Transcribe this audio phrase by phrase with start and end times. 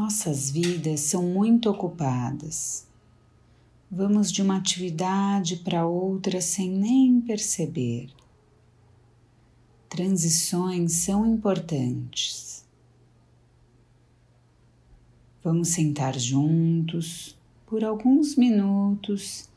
[0.00, 2.86] Nossas vidas são muito ocupadas.
[3.90, 8.08] Vamos de uma atividade para outra sem nem perceber.
[9.90, 12.64] Transições são importantes.
[15.44, 19.50] Vamos sentar juntos por alguns minutos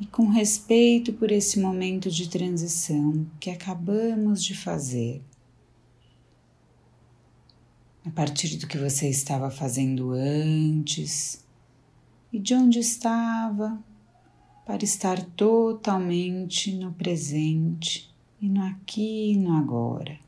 [0.00, 5.22] e com respeito por esse momento de transição que acabamos de fazer
[8.04, 11.44] a partir do que você estava fazendo antes
[12.32, 13.78] e de onde estava,
[14.64, 20.18] para estar totalmente no presente e no aqui e no agora.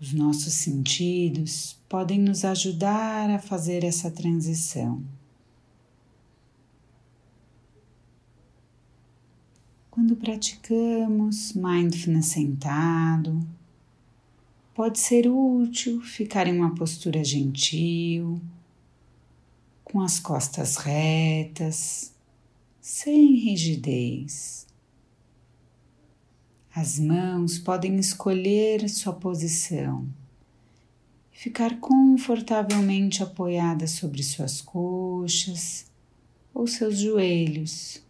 [0.00, 5.02] Os nossos sentidos podem nos ajudar a fazer essa transição.
[9.90, 13.46] Quando praticamos mindfulness sentado,
[14.74, 18.40] Pode ser útil ficar em uma postura gentil,
[19.84, 22.14] com as costas retas,
[22.80, 24.66] sem rigidez.
[26.74, 30.08] As mãos podem escolher sua posição
[31.30, 35.84] e ficar confortavelmente apoiadas sobre suas coxas
[36.54, 38.02] ou seus joelhos.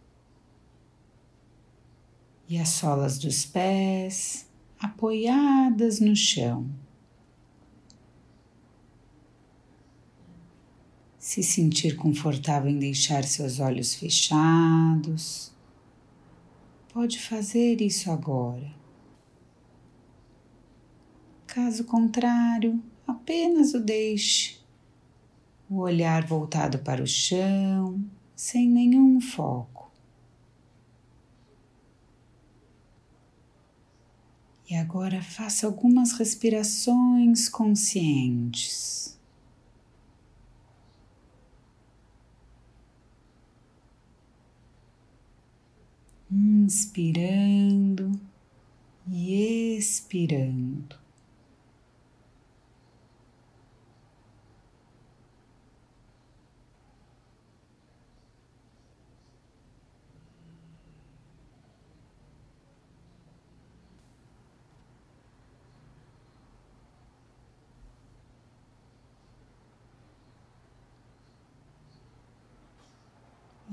[2.47, 4.45] E as solas dos pés
[4.83, 6.69] apoiadas no chão.
[11.17, 15.53] Se sentir confortável em deixar seus olhos fechados,
[16.93, 18.75] pode fazer isso agora.
[21.47, 24.59] Caso contrário, apenas o deixe,
[25.69, 28.03] o olhar voltado para o chão,
[28.35, 29.92] sem nenhum foco.
[34.69, 39.19] E agora faça algumas respirações conscientes.
[46.31, 48.11] Inspirando
[49.07, 51.02] e expirando.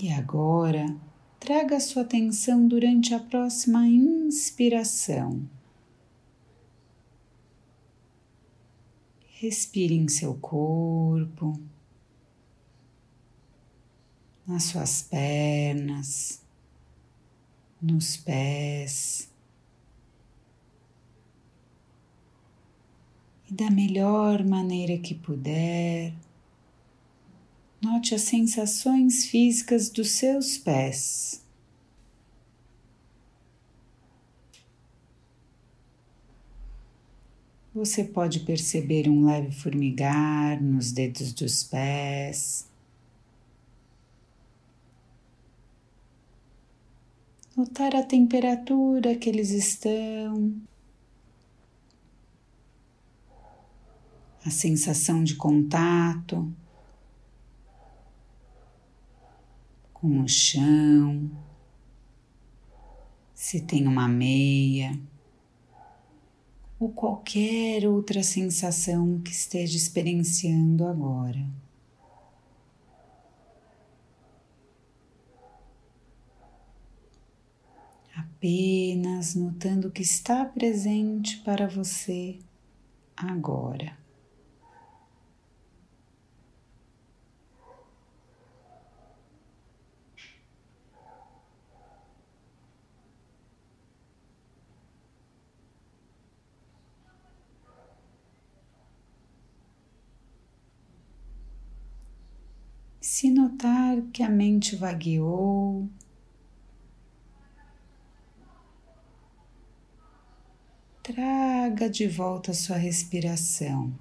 [0.03, 0.97] E agora,
[1.39, 5.47] traga sua atenção durante a próxima inspiração.
[9.29, 11.61] Respire em seu corpo,
[14.47, 16.41] nas suas pernas,
[17.79, 19.31] nos pés.
[23.51, 26.15] E da melhor maneira que puder,
[27.81, 31.43] Note as sensações físicas dos seus pés.
[37.73, 42.69] Você pode perceber um leve formigar nos dedos dos pés.
[47.57, 50.55] Notar a temperatura que eles estão.
[54.45, 56.53] A sensação de contato.
[60.01, 61.31] Com o chão,
[63.35, 64.99] se tem uma meia
[66.79, 71.47] ou qualquer outra sensação que esteja experienciando agora.
[78.17, 82.39] Apenas notando o que está presente para você
[83.15, 84.00] agora.
[103.13, 105.91] Se notar que a mente vagueou,
[111.03, 113.93] traga de volta a sua respiração,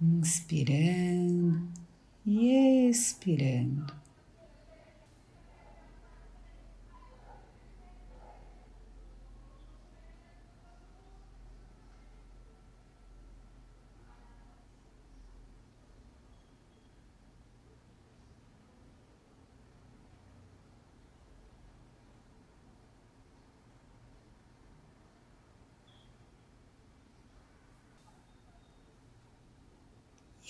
[0.00, 1.68] inspirando
[2.24, 3.92] e expirando.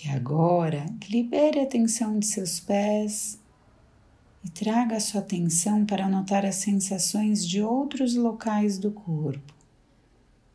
[0.03, 3.39] E agora, libere a tensão de seus pés
[4.43, 9.59] e traga a sua atenção para notar as sensações de outros locais do corpo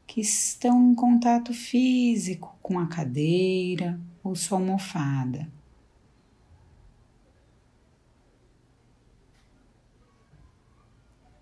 [0.07, 5.51] que estão em contato físico com a cadeira ou sua almofada.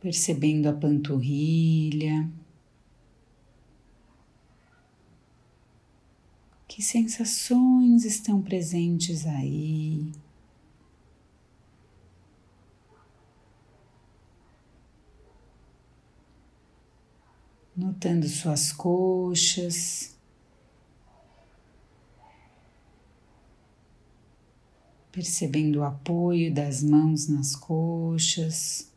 [0.00, 2.28] Percebendo a panturrilha,
[6.72, 10.10] que sensações estão presentes aí.
[17.74, 20.14] notando suas coxas,
[25.10, 28.92] percebendo o apoio das mãos nas coxas.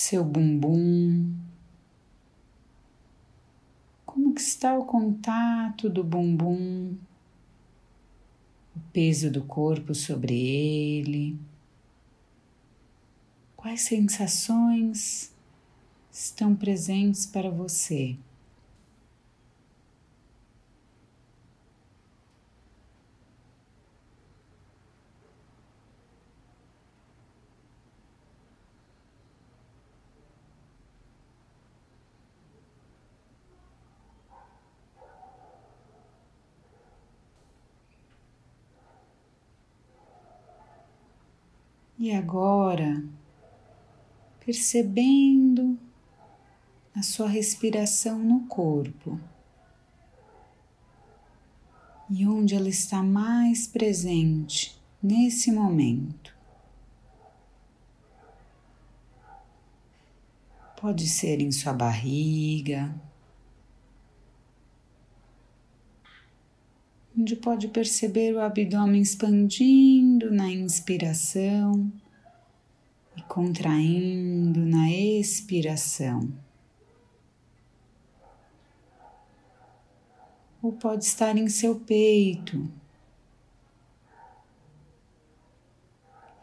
[0.00, 1.34] Seu bumbum.
[4.06, 6.96] Como que está o contato do bumbum
[8.76, 11.36] o peso do corpo sobre ele.
[13.56, 15.32] Quais sensações
[16.12, 18.16] estão presentes para você?
[41.98, 43.02] E agora,
[44.38, 45.76] percebendo
[46.94, 49.18] a sua respiração no corpo
[52.08, 56.36] e onde ela está mais presente nesse momento.
[60.80, 62.94] Pode ser em sua barriga,
[67.18, 71.90] onde pode perceber o abdômen expandindo na inspiração
[73.16, 76.32] e contraindo na expiração.
[80.62, 82.68] Ou pode estar em seu peito.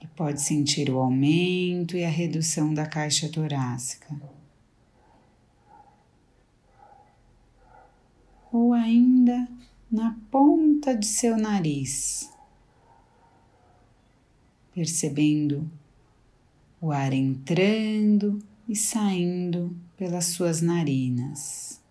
[0.01, 4.13] E pode sentir o aumento e a redução da caixa torácica.
[8.51, 9.54] Ou ainda
[9.91, 12.31] na ponta de seu nariz,
[14.73, 15.69] percebendo
[16.81, 21.81] o ar entrando e saindo pelas suas narinas.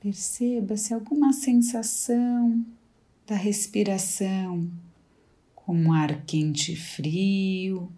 [0.00, 2.62] Perceba se alguma sensação
[3.26, 4.70] da respiração,
[5.54, 7.90] como ar quente e frio,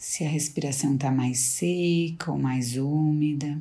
[0.00, 3.60] se a respiração está mais seca ou mais úmida.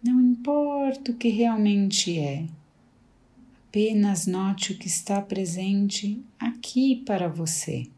[0.00, 2.46] Não importa o que realmente é,
[3.66, 7.90] apenas note o que está presente aqui para você.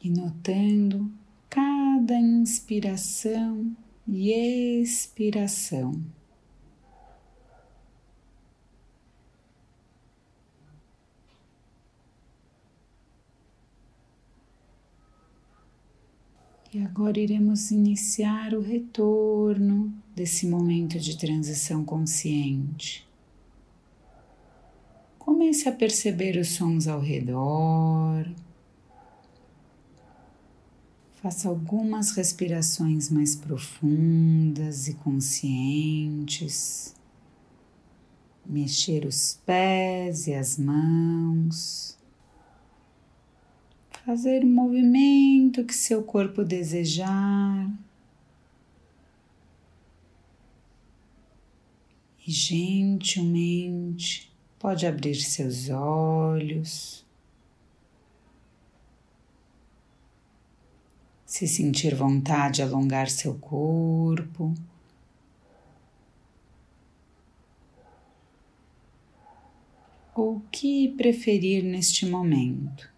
[0.00, 1.10] E notando
[1.50, 4.30] cada inspiração e
[4.80, 6.00] expiração.
[16.74, 23.06] E agora iremos iniciar o retorno desse momento de transição consciente.
[25.18, 28.26] Comece a perceber os sons ao redor.
[31.20, 36.94] Faça algumas respirações mais profundas e conscientes.
[38.46, 41.98] Mexer os pés e as mãos
[44.12, 47.70] fazer o movimento que seu corpo desejar.
[52.26, 57.06] E gentilmente pode abrir seus olhos.
[61.24, 64.52] Se sentir vontade, alongar seu corpo.
[70.14, 72.91] Ou o que preferir neste momento.